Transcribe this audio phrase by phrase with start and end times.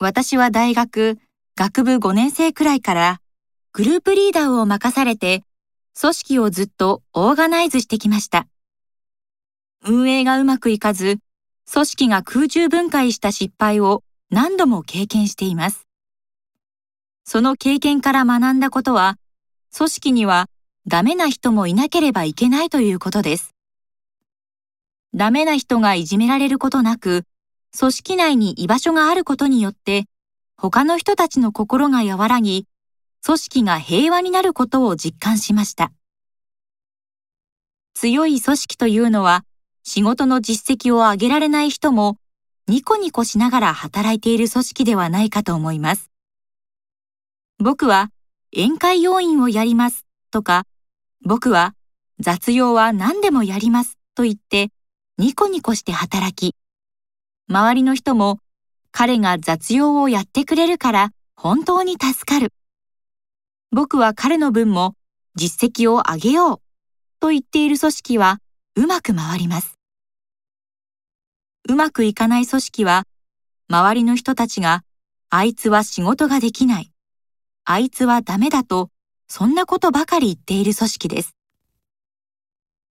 [0.00, 1.18] 私は大学、
[1.56, 3.20] 学部5年生くらいから、
[3.72, 5.42] グループリーダーを任されて、
[6.00, 8.46] 組織をずっとオーガナイズしてきました。
[9.84, 11.18] 運営がうまくいかず、
[11.68, 15.88] 組織が空中分解した失敗を何度も経験しています。
[17.24, 19.18] その経験から学んだことは、
[19.76, 20.48] 組織には
[20.86, 23.52] ダメな人もいなければいけないということです。
[25.12, 27.24] ダメな人がいじめられることなく、
[27.76, 30.06] 組織内に居場所があることによって、
[30.56, 32.66] 他の人たちの心が和らぎ、
[33.24, 35.92] 組織が平和になることを実感しました。
[37.94, 39.44] 強い組織というのは、
[39.82, 42.18] 仕事の実績を上げられない人も、
[42.68, 46.10] ニコニコしながら働いている組織ではないかと思います。
[47.58, 48.10] 僕は
[48.54, 50.64] 宴会要員をやりますとか、
[51.24, 51.74] 僕は
[52.20, 54.70] 雑用は何でもやりますと言って、
[55.16, 56.54] ニコニコして働き、
[57.50, 58.40] 周りの人も
[58.92, 62.52] 彼が雑用をやってくれるから本当に助かる。
[63.72, 64.96] 僕は彼の分も
[65.34, 66.60] 実績を上げよう
[67.20, 68.40] と言っている組織は
[68.76, 69.78] うまく回ります。
[71.70, 73.04] うまくいかない組織は
[73.68, 74.82] 周りの人たちが
[75.30, 76.92] あいつは仕事ができない。
[77.64, 78.90] あいつはダメだと
[79.26, 81.34] そんなことばかり言っている組織です。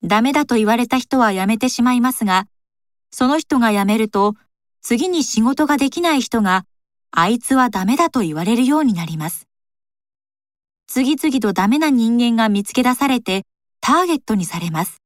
[0.04, 2.48] ダメだと言われた人は辞めてしまいますが、
[3.12, 4.36] その人が辞めると
[4.82, 6.66] 次に仕事ができない人が、
[7.12, 9.48] あいつはダメだと言われるようになります。
[10.88, 13.46] 次々とダメな人間が見つけ出されて、
[13.82, 15.02] ターゲットにされます。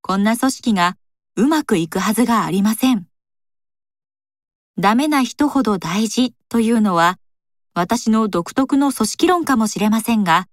[0.00, 0.96] こんな組織が
[1.36, 3.06] うまくいくはずがありません。
[4.78, 7.18] ダメな人ほど大事というのは、
[7.74, 10.46] 私の独特の組織論かもしれませんが、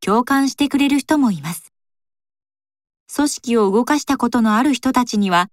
[0.00, 1.72] 共感してくれる人もいます。
[3.14, 5.48] 組織を動かしたことのある人たちには、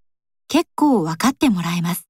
[0.51, 2.08] 結構わかってもらえます。